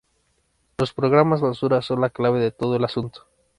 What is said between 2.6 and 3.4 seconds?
el asunto